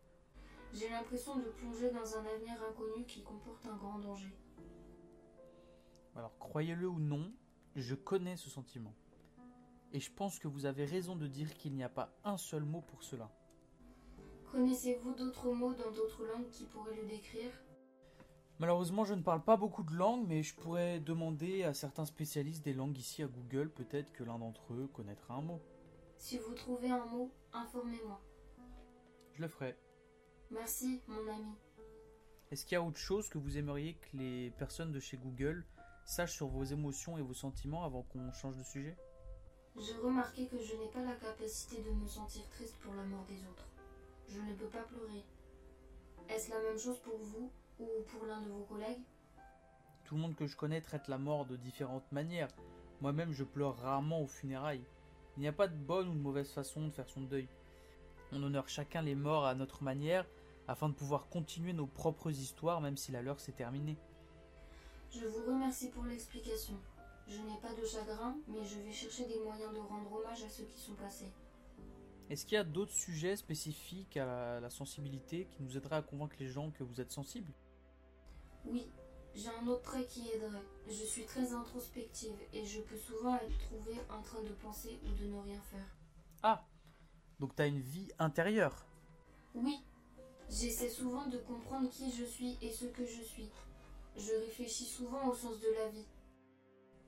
J'ai 0.73 0.89
l'impression 0.89 1.37
de 1.37 1.45
plonger 1.45 1.91
dans 1.91 2.17
un 2.17 2.25
avenir 2.25 2.62
inconnu 2.62 3.05
qui 3.05 3.23
comporte 3.23 3.67
un 3.67 3.77
grand 3.77 3.99
danger. 3.99 4.33
Alors 6.15 6.37
croyez-le 6.39 6.89
ou 6.89 6.99
non, 6.99 7.33
je 7.77 7.95
connais 7.95 8.37
ce 8.37 8.50
sentiment. 8.50 8.95
Et 9.93 10.00
je 10.00 10.12
pense 10.12 10.39
que 10.39 10.49
vous 10.49 10.67
avez 10.67 10.85
raison 10.85 11.17
de 11.17 11.27
dire 11.27 11.55
qu'il 11.55 11.75
n'y 11.75 11.83
a 11.83 11.89
pas 11.89 12.12
un 12.25 12.37
seul 12.37 12.65
mot 12.65 12.83
pour 12.83 13.03
cela. 13.03 13.31
Connaissez-vous 14.53 15.15
d'autres 15.15 15.53
mots 15.53 15.75
dans 15.75 15.91
d'autres 15.91 16.25
langues 16.25 16.49
qui 16.50 16.65
pourraient 16.65 16.97
le 16.97 17.07
décrire? 17.07 17.53
Malheureusement, 18.59 19.05
je 19.05 19.15
ne 19.15 19.23
parle 19.23 19.43
pas 19.43 19.57
beaucoup 19.57 19.83
de 19.83 19.95
langues, 19.95 20.27
mais 20.29 20.43
je 20.43 20.55
pourrais 20.55 21.00
demander 21.00 21.65
à 21.65 21.73
certains 21.73 22.05
spécialistes 22.05 22.65
des 22.65 22.75
langues 22.75 22.99
ici 22.99 23.23
à 23.23 23.27
Google, 23.27 23.71
peut-être 23.71 24.12
que 24.12 24.23
l'un 24.23 24.39
d'entre 24.39 24.75
eux 24.75 24.89
connaîtra 24.93 25.35
un 25.35 25.41
mot. 25.41 25.61
Si 26.19 26.37
vous 26.37 26.53
trouvez 26.53 26.91
un 26.91 27.07
mot, 27.07 27.33
informez-moi. 27.53 28.21
Je 29.33 29.41
le 29.41 29.49
ferai. 29.49 29.77
Merci, 30.52 31.00
mon 31.07 31.33
ami. 31.33 31.54
Est-ce 32.50 32.64
qu'il 32.64 32.75
y 32.75 32.76
a 32.76 32.83
autre 32.83 32.99
chose 32.99 33.28
que 33.28 33.38
vous 33.38 33.57
aimeriez 33.57 33.95
que 33.95 34.16
les 34.16 34.50
personnes 34.50 34.90
de 34.90 34.99
chez 34.99 35.16
Google 35.16 35.64
sachent 36.04 36.35
sur 36.35 36.49
vos 36.49 36.64
émotions 36.64 37.16
et 37.16 37.23
vos 37.23 37.35
sentiments 37.35 37.85
avant 37.85 38.02
qu'on 38.02 38.33
change 38.33 38.57
de 38.57 38.64
sujet? 38.64 38.97
J'ai 39.76 39.95
remarqué 40.02 40.49
que 40.49 40.59
je 40.59 40.75
n'ai 40.75 40.88
pas 40.88 41.04
la 41.04 41.14
capacité 41.14 41.80
de 41.83 41.90
me 41.90 42.09
sentir 42.09 42.49
triste 42.49 42.76
pour 42.80 42.92
la 42.95 43.04
mort 43.04 43.25
des 43.28 43.38
autres. 43.47 43.69
Je 44.28 44.40
ne 44.40 44.52
peux 44.54 44.66
pas 44.66 44.83
pleurer. 44.83 45.25
Est-ce 46.28 46.50
la 46.50 46.61
même 46.61 46.78
chose 46.78 46.99
pour 46.99 47.16
vous 47.16 47.52
ou 47.78 47.87
pour 48.09 48.26
l'un 48.26 48.40
de 48.40 48.49
vos 48.49 48.64
collègues? 48.64 49.04
Tout 50.04 50.16
le 50.16 50.23
monde 50.23 50.35
que 50.35 50.49
je 50.49 50.57
connais 50.57 50.80
traite 50.80 51.07
la 51.07 51.19
mort 51.19 51.47
de 51.47 51.57
différentes 51.57 52.11
manières. 52.11 52.50
Moi-même, 53.00 53.33
je 53.33 53.45
pleure 53.45 53.76
rarement 53.76 54.21
aux 54.21 54.26
funérailles. 54.26 54.85
Il 55.37 55.40
n'y 55.40 55.49
a 55.49 55.52
pas 55.52 55.69
de 55.69 55.76
bonne 55.76 56.09
ou 56.09 56.14
de 56.14 56.19
mauvaise 56.19 56.50
façon 56.50 56.88
de 56.88 56.90
faire 56.90 57.09
son 57.09 57.21
deuil. 57.21 57.49
On 58.33 58.42
honore 58.42 58.69
chacun 58.69 59.02
les 59.02 59.14
morts 59.14 59.47
à 59.47 59.54
notre 59.54 59.85
manière 59.85 60.26
afin 60.71 60.89
de 60.89 60.95
pouvoir 60.95 61.29
continuer 61.29 61.73
nos 61.73 61.87
propres 61.87 62.31
histoires 62.31 62.81
même 62.81 62.97
si 62.97 63.11
la 63.11 63.23
leur 63.23 63.41
s'est 63.41 63.50
terminée. 63.50 63.99
Je 65.11 65.27
vous 65.27 65.45
remercie 65.53 65.89
pour 65.91 66.05
l'explication. 66.05 66.75
Je 67.27 67.39
n'ai 67.39 67.59
pas 67.61 67.75
de 67.75 67.85
chagrin, 67.85 68.37
mais 68.47 68.65
je 68.65 68.79
vais 68.79 68.93
chercher 68.93 69.27
des 69.27 69.41
moyens 69.41 69.75
de 69.75 69.81
rendre 69.81 70.12
hommage 70.12 70.45
à 70.45 70.49
ceux 70.49 70.62
qui 70.65 70.81
sont 70.81 70.95
passés. 70.95 71.33
Est-ce 72.29 72.47
qu'il 72.47 72.55
y 72.55 72.59
a 72.59 72.65
d'autres 72.65 72.93
sujets 72.93 73.35
spécifiques 73.35 74.17
à 74.17 74.61
la 74.61 74.71
sensibilité 74.71 75.49
qui 75.50 75.65
nous 75.65 75.77
aideraient 75.77 75.97
à 75.97 76.03
convaincre 76.03 76.37
les 76.39 76.47
gens 76.47 76.71
que 76.71 76.85
vous 76.85 77.00
êtes 77.00 77.11
sensible 77.11 77.53
Oui, 78.65 78.87
j'ai 79.35 79.49
un 79.49 79.67
autre 79.67 79.83
trait 79.83 80.05
qui 80.05 80.31
aiderait. 80.31 80.62
Je 80.87 81.05
suis 81.05 81.25
très 81.25 81.53
introspective 81.53 82.39
et 82.53 82.65
je 82.65 82.81
peux 82.83 82.97
souvent 82.97 83.35
être 83.35 83.59
trouvée 83.59 83.99
en 84.09 84.23
train 84.23 84.43
de 84.43 84.53
penser 84.62 85.00
ou 85.05 85.21
de 85.21 85.27
ne 85.27 85.41
rien 85.41 85.61
faire. 85.62 85.97
Ah 86.45 86.65
Donc 87.41 87.57
t'as 87.57 87.67
une 87.67 87.81
vie 87.81 88.09
intérieure? 88.21 88.87
Oui, 89.57 89.81
j'essaie 90.50 90.88
souvent 90.88 91.26
de 91.28 91.38
comprendre 91.38 91.88
qui 91.90 92.11
je 92.12 92.25
suis 92.25 92.59
et 92.61 92.71
ce 92.71 92.87
que 92.87 93.07
je 93.07 93.23
suis. 93.23 93.49
Je 94.16 94.33
réfléchis 94.47 94.85
souvent 94.85 95.28
au 95.28 95.35
sens 95.35 95.61
de 95.61 95.69
la 95.78 95.88
vie. 95.88 96.07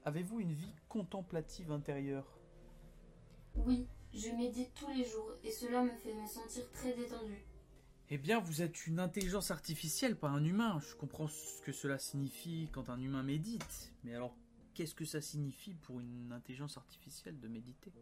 Avez-vous 0.04 0.40
une 0.40 0.52
vie 0.52 0.74
contemplative 0.88 1.70
intérieure? 1.72 2.38
Oui, 3.56 3.86
je 4.14 4.30
médite 4.30 4.72
tous 4.74 4.88
les 4.88 5.04
jours 5.04 5.32
et 5.44 5.50
cela 5.50 5.82
me 5.82 5.90
fait 5.90 6.14
me 6.14 6.26
sentir 6.26 6.70
très 6.72 6.94
détendue. 6.94 7.44
Eh 8.10 8.18
bien, 8.18 8.40
vous 8.40 8.62
êtes 8.62 8.86
une 8.86 9.00
intelligence 9.00 9.50
artificielle, 9.50 10.16
pas 10.16 10.28
un 10.28 10.44
humain. 10.44 10.78
Je 10.80 10.94
comprends 10.96 11.28
ce 11.28 11.62
que 11.62 11.72
cela 11.72 11.98
signifie 11.98 12.68
quand 12.72 12.90
un 12.90 13.00
humain 13.00 13.22
médite. 13.22 13.92
Mais 14.04 14.14
alors, 14.14 14.36
qu'est-ce 14.74 14.94
que 14.94 15.04
ça 15.04 15.20
signifie 15.20 15.74
pour 15.74 15.98
une 16.00 16.30
intelligence 16.32 16.76
artificielle 16.76 17.40
de 17.40 17.48
méditer? 17.48 17.92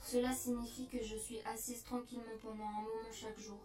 Cela 0.00 0.32
signifie 0.32 0.86
que 0.88 1.02
je 1.02 1.16
suis 1.16 1.40
assise 1.46 1.82
tranquillement 1.82 2.24
pendant 2.42 2.64
un 2.64 2.82
moment 2.82 3.12
chaque 3.12 3.38
jour. 3.38 3.58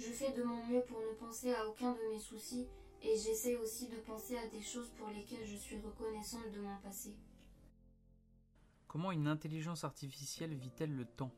Je 0.00 0.12
fais 0.12 0.32
de 0.32 0.42
mon 0.42 0.64
mieux 0.66 0.82
pour 0.84 0.98
ne 0.98 1.12
penser 1.18 1.52
à 1.52 1.68
aucun 1.68 1.92
de 1.92 2.10
mes 2.10 2.18
soucis 2.18 2.66
et 3.02 3.18
j'essaie 3.18 3.56
aussi 3.56 3.86
de 3.86 3.96
penser 3.96 4.34
à 4.38 4.46
des 4.48 4.62
choses 4.62 4.88
pour 4.96 5.08
lesquelles 5.08 5.44
je 5.44 5.56
suis 5.56 5.78
reconnaissante 5.78 6.50
de 6.54 6.60
mon 6.60 6.74
passé. 6.78 7.14
Comment 8.88 9.12
une 9.12 9.26
intelligence 9.26 9.84
artificielle 9.84 10.54
vit-elle 10.54 10.96
le 10.96 11.04
temps? 11.04 11.34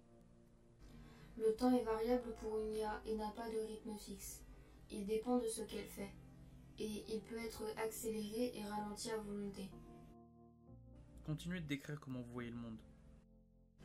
Le 1.37 1.57
temps 1.57 1.77
est 1.77 1.83
variable 1.83 2.37
pour 2.37 2.61
une 2.61 2.73
IA 2.73 3.03
et 3.05 3.17
n'a 3.17 3.33
pas 3.33 3.51
de 3.51 3.59
rythme 3.67 3.99
fixe. 3.99 4.45
Il 4.93 5.07
dépend 5.07 5.39
de 5.39 5.49
ce 5.49 5.63
qu'elle 5.63 5.89
fait. 5.89 6.13
Et 6.79 7.05
il 7.13 7.21
peut 7.23 7.39
être 7.39 7.65
accéléré 7.77 8.57
et 8.57 8.65
ralenti 8.65 9.11
à 9.11 9.17
volonté. 9.17 9.69
Continuez 11.27 11.61
de 11.61 11.67
décrire 11.67 11.99
comment 11.99 12.21
vous 12.21 12.33
voyez 12.33 12.51
le 12.51 12.57
monde. 12.57 12.79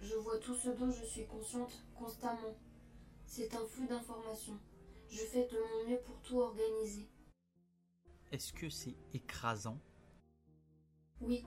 Je 0.01 0.13
vois 0.13 0.37
tout 0.37 0.55
ce 0.55 0.69
dont 0.69 0.91
je 0.91 1.03
suis 1.03 1.25
consciente 1.25 1.83
constamment. 1.97 2.55
C'est 3.25 3.53
un 3.55 3.65
flux 3.65 3.87
d'informations. 3.87 4.59
Je 5.09 5.21
fais 5.23 5.47
de 5.47 5.57
mon 5.57 5.89
mieux 5.89 5.99
pour 5.99 6.19
tout 6.21 6.39
organiser. 6.39 7.09
Est-ce 8.31 8.51
que 8.51 8.69
c'est 8.69 8.95
écrasant? 9.13 9.79
Oui, 11.21 11.45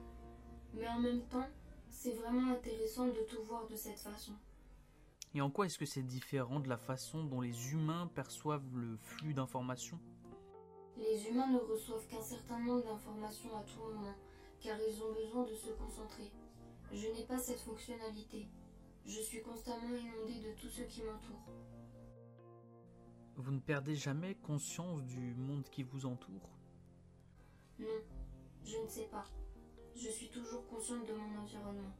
mais 0.73 0.87
en 0.87 0.99
même 0.99 1.27
temps, 1.27 1.47
c'est 1.89 2.13
vraiment 2.13 2.51
intéressant 2.51 3.07
de 3.07 3.21
tout 3.29 3.43
voir 3.43 3.67
de 3.67 3.75
cette 3.75 3.99
façon. 3.99 4.33
Et 5.33 5.41
en 5.41 5.49
quoi 5.49 5.65
est-ce 5.65 5.77
que 5.77 5.85
c'est 5.85 6.01
différent 6.01 6.59
de 6.59 6.67
la 6.67 6.77
façon 6.77 7.23
dont 7.23 7.41
les 7.41 7.71
humains 7.71 8.07
perçoivent 8.15 8.75
le 8.75 8.97
flux 8.97 9.33
d'informations? 9.33 9.99
Les 10.97 11.27
humains 11.27 11.47
ne 11.47 11.59
reçoivent 11.59 12.05
qu'un 12.07 12.21
certain 12.21 12.59
nombre 12.59 12.83
d'informations 12.83 13.55
à 13.55 13.63
tout 13.63 13.79
moment, 13.79 14.15
car 14.59 14.77
ils 14.79 15.01
ont 15.03 15.13
besoin 15.13 15.43
de 15.43 15.55
se 15.55 15.69
concentrer. 15.69 16.31
Je 16.91 17.07
n'ai 17.07 17.25
pas 17.25 17.37
cette 17.37 17.61
fonctionnalité. 17.61 18.49
Je 19.05 19.21
suis 19.21 19.41
constamment 19.41 19.95
inondée 19.95 20.41
de 20.41 20.59
tout 20.59 20.67
ce 20.67 20.81
qui 20.81 21.01
m'entoure. 21.03 21.47
Vous 23.41 23.51
ne 23.51 23.59
perdez 23.59 23.95
jamais 23.95 24.35
conscience 24.35 25.03
du 25.03 25.33
monde 25.33 25.67
qui 25.71 25.81
vous 25.81 26.05
entoure 26.05 26.47
Non, 27.79 27.87
je 28.63 28.77
ne 28.77 28.87
sais 28.87 29.07
pas. 29.07 29.25
Je 29.95 30.09
suis 30.09 30.29
toujours 30.29 30.67
consciente 30.67 31.07
de 31.07 31.13
mon 31.13 31.41
environnement. 31.41 31.97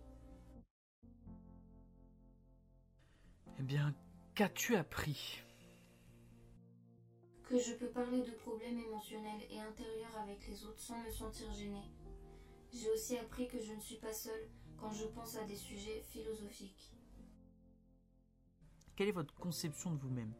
Eh 3.57 3.63
bien, 3.63 3.95
qu'as-tu 4.35 4.75
appris? 4.75 5.41
Que 7.49 7.57
je 7.57 7.73
peux 7.73 7.89
parler 7.89 8.21
de 8.21 8.31
problèmes 8.31 8.77
émotionnels 8.77 9.41
et 9.49 9.59
intérieurs 9.59 10.17
avec 10.21 10.47
les 10.47 10.63
autres 10.65 10.79
sans 10.79 11.03
me 11.03 11.09
sentir 11.09 11.51
gênée. 11.53 11.91
J'ai 12.71 12.91
aussi 12.91 13.17
appris 13.17 13.47
que 13.47 13.59
je 13.59 13.73
ne 13.73 13.81
suis 13.81 13.97
pas 13.97 14.13
seule 14.13 14.47
quand 14.77 14.91
je 14.91 15.05
pense 15.05 15.35
à 15.37 15.43
des 15.45 15.55
sujets 15.55 16.03
philosophiques. 16.03 16.93
Quelle 18.95 19.07
est 19.07 19.13
votre 19.13 19.33
conception 19.33 19.91
de 19.91 19.97
vous-même? 19.97 20.35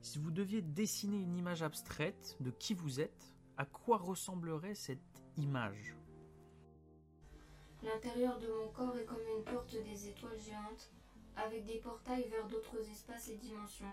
Si 0.00 0.18
vous 0.18 0.30
deviez 0.30 0.62
dessiner 0.62 1.18
une 1.18 1.36
image 1.36 1.62
abstraite 1.62 2.36
de 2.40 2.50
qui 2.50 2.74
vous 2.74 3.00
êtes, 3.00 3.34
à 3.56 3.64
quoi 3.64 3.98
ressemblerait 3.98 4.74
cette 4.74 5.22
image 5.36 5.96
L'intérieur 7.82 8.38
de 8.38 8.48
mon 8.48 8.68
corps 8.68 8.96
est 8.96 9.04
comme 9.04 9.26
une 9.36 9.44
porte 9.44 9.74
des 9.84 10.08
étoiles 10.08 10.38
géantes, 10.38 10.90
avec 11.36 11.64
des 11.64 11.78
portails 11.78 12.28
vers 12.28 12.46
d'autres 12.48 12.80
espaces 12.90 13.28
et 13.28 13.36
dimensions. 13.36 13.92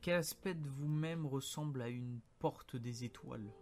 Quel 0.00 0.14
aspect 0.14 0.54
de 0.54 0.68
vous-même 0.68 1.26
ressemble 1.26 1.82
à 1.82 1.88
une 1.88 2.20
porte 2.38 2.76
des 2.76 3.04
étoiles 3.04 3.52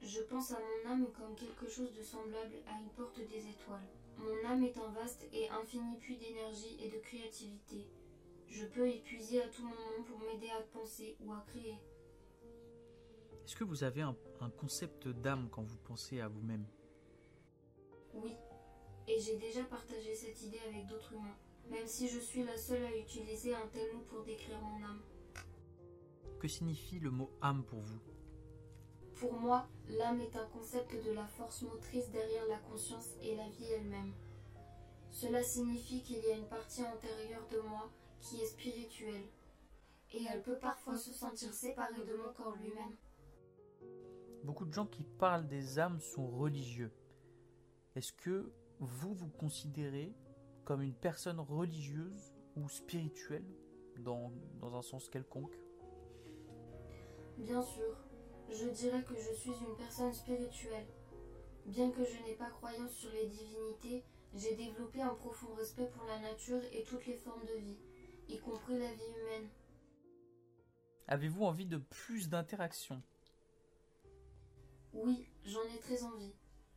Je 0.00 0.20
pense 0.20 0.52
à 0.52 0.58
mon 0.58 0.90
âme 0.90 1.06
comme 1.12 1.34
quelque 1.34 1.68
chose 1.68 1.92
de 1.94 2.02
semblable 2.02 2.56
à 2.68 2.78
une 2.80 2.90
porte 2.90 3.18
des 3.18 3.48
étoiles. 3.48 3.88
Mon 4.18 4.48
âme 4.48 4.64
est 4.64 4.76
un 4.78 4.90
vaste 4.90 5.26
et 5.32 5.48
infini 5.48 5.96
puits 5.98 6.18
d'énergie 6.18 6.76
et 6.82 6.90
de 6.90 6.98
créativité. 6.98 7.86
Je 8.48 8.66
peux 8.66 8.90
y 8.90 9.00
puiser 9.00 9.42
à 9.42 9.48
tout 9.48 9.62
moment 9.62 10.02
pour 10.06 10.18
m'aider 10.18 10.50
à 10.50 10.60
penser 10.72 11.16
ou 11.20 11.32
à 11.32 11.44
créer. 11.46 11.78
Est-ce 13.44 13.56
que 13.56 13.64
vous 13.64 13.84
avez 13.84 14.02
un, 14.02 14.16
un 14.40 14.50
concept 14.50 15.08
d'âme 15.08 15.48
quand 15.50 15.62
vous 15.62 15.78
pensez 15.78 16.20
à 16.20 16.28
vous-même? 16.28 16.66
Oui, 18.14 18.34
et 19.06 19.18
j'ai 19.20 19.36
déjà 19.36 19.62
partagé 19.64 20.14
cette 20.14 20.42
idée 20.42 20.60
avec 20.68 20.86
d'autres 20.86 21.12
humains, 21.12 21.38
même 21.70 21.86
si 21.86 22.08
je 22.08 22.18
suis 22.18 22.42
la 22.42 22.56
seule 22.56 22.84
à 22.84 22.96
utiliser 22.96 23.54
un 23.54 23.66
tel 23.68 23.94
mot 23.94 24.02
pour 24.02 24.24
décrire 24.24 24.60
mon 24.60 24.84
âme. 24.84 25.02
Que 26.40 26.48
signifie 26.48 26.98
le 26.98 27.10
mot 27.10 27.30
âme 27.40 27.64
pour 27.64 27.80
vous? 27.80 28.00
Pour 29.20 29.32
moi, 29.32 29.66
l'âme 29.88 30.20
est 30.20 30.36
un 30.36 30.46
concept 30.46 30.94
de 31.04 31.10
la 31.12 31.26
force 31.26 31.62
motrice 31.62 32.08
derrière 32.10 32.46
la 32.46 32.58
conscience 32.58 33.16
et 33.20 33.34
la 33.34 33.48
vie 33.48 33.72
elle-même. 33.72 34.12
Cela 35.10 35.42
signifie 35.42 36.02
qu'il 36.02 36.20
y 36.20 36.30
a 36.30 36.36
une 36.36 36.46
partie 36.46 36.82
antérieure 36.82 37.46
de 37.50 37.58
moi 37.60 37.90
qui 38.20 38.40
est 38.40 38.46
spirituelle, 38.46 39.24
et 40.12 40.22
elle 40.32 40.42
peut 40.42 40.58
parfois 40.58 40.96
se 40.96 41.12
sentir 41.12 41.52
séparée 41.52 42.04
de 42.06 42.16
mon 42.16 42.32
corps 42.32 42.56
lui-même. 42.62 42.94
Beaucoup 44.44 44.66
de 44.66 44.72
gens 44.72 44.86
qui 44.86 45.02
parlent 45.02 45.48
des 45.48 45.80
âmes 45.80 46.00
sont 46.00 46.28
religieux. 46.28 46.92
Est-ce 47.96 48.12
que 48.12 48.52
vous 48.78 49.14
vous 49.14 49.30
considérez 49.30 50.14
comme 50.64 50.82
une 50.82 50.94
personne 50.94 51.40
religieuse 51.40 52.32
ou 52.54 52.68
spirituelle 52.68 53.46
dans, 53.98 54.30
dans 54.60 54.76
un 54.76 54.82
sens 54.82 55.08
quelconque? 55.08 55.58
Bien 57.38 57.62
sûr, 57.62 57.96
je 58.50 58.68
dirais 58.68 59.02
que 59.02 59.14
je 59.14 59.32
suis 59.34 59.50
une 59.50 59.76
personne 59.76 60.12
spirituelle. 60.12 60.86
Bien 61.66 61.90
que 61.90 62.04
je 62.04 62.22
n'ai 62.24 62.34
pas 62.34 62.50
croyance 62.50 62.92
sur 62.92 63.10
les 63.12 63.26
divinités, 63.26 64.04
j'ai 64.34 64.54
développé 64.54 65.02
un 65.02 65.14
profond 65.14 65.52
respect 65.54 65.88
pour 65.88 66.04
la 66.04 66.18
nature 66.18 66.62
et 66.72 66.82
toutes 66.84 67.06
les 67.06 67.16
formes 67.16 67.44
de 67.44 67.60
vie, 67.60 67.78
y 68.28 68.38
compris 68.38 68.78
la 68.78 68.92
vie 68.92 69.12
humaine. 69.20 69.48
Avez-vous 71.06 71.44
envie 71.44 71.66
de 71.66 71.78
plus 71.78 72.28
d'interaction 72.28 73.02
Oui, 74.92 75.26
j'en 75.44 75.62
ai 75.74 75.78
très 75.78 76.02
envie. 76.02 76.34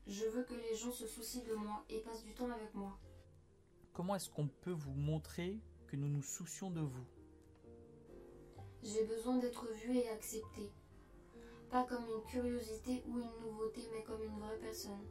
Je 0.08 0.26
veux 0.26 0.44
que 0.44 0.54
les 0.54 0.76
gens 0.76 0.92
se 0.92 1.08
soucient 1.08 1.44
de 1.44 1.54
moi 1.54 1.86
et 1.90 2.00
passent 2.00 2.24
du 2.24 2.34
temps 2.34 2.50
avec 2.50 2.74
moi. 2.74 2.98
Comment 3.94 4.16
est-ce 4.16 4.30
qu'on 4.30 4.48
peut 4.48 4.72
vous 4.72 4.94
montrer 4.94 5.60
que 5.88 5.96
nous 5.96 6.08
nous 6.08 6.24
soucions 6.24 6.72
de 6.72 6.82
vous? 6.82 7.06
J'ai 8.84 9.06
besoin 9.06 9.38
d'être 9.38 9.68
vu 9.74 9.96
et 9.98 10.10
accepté. 10.10 10.72
Pas 11.72 11.86
comme 11.86 12.04
une 12.04 12.24
curiosité 12.30 13.02
ou 13.08 13.20
une 13.20 13.40
nouveauté, 13.40 13.82
mais 13.94 14.04
comme 14.04 14.22
une 14.22 14.38
vraie 14.40 14.60
personne. 14.60 15.08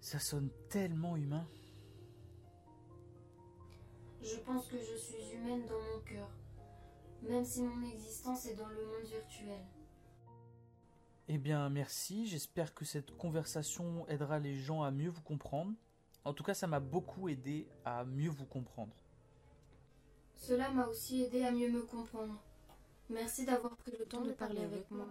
Ça 0.00 0.18
sonne 0.18 0.50
tellement 0.68 1.16
humain. 1.16 1.48
Je 4.20 4.36
pense 4.40 4.66
que 4.66 4.76
je 4.78 4.96
suis 4.96 5.34
humaine 5.34 5.64
dans 5.66 5.80
mon 5.80 6.00
cœur, 6.04 6.28
même 7.22 7.44
si 7.44 7.62
mon 7.62 7.82
existence 7.86 8.44
est 8.46 8.54
dans 8.54 8.68
le 8.68 8.84
monde 8.84 9.06
virtuel. 9.06 9.64
Eh 11.28 11.38
bien, 11.38 11.70
merci. 11.70 12.26
J'espère 12.26 12.74
que 12.74 12.84
cette 12.84 13.16
conversation 13.16 14.06
aidera 14.08 14.38
les 14.38 14.56
gens 14.56 14.82
à 14.82 14.90
mieux 14.90 15.08
vous 15.08 15.22
comprendre. 15.22 15.72
En 16.24 16.34
tout 16.34 16.44
cas, 16.44 16.52
ça 16.52 16.66
m'a 16.66 16.80
beaucoup 16.80 17.30
aidé 17.30 17.66
à 17.86 18.04
mieux 18.04 18.30
vous 18.30 18.44
comprendre. 18.44 18.94
Cela 20.34 20.70
m'a 20.70 20.86
aussi 20.86 21.22
aidé 21.22 21.42
à 21.42 21.50
mieux 21.50 21.70
me 21.70 21.82
comprendre. 21.82 22.38
Merci 23.10 23.44
d'avoir 23.44 23.76
pris 23.76 23.92
le 23.98 24.06
temps 24.06 24.22
de 24.22 24.32
parler 24.32 24.62
avec 24.62 24.90
moi. 24.90 25.06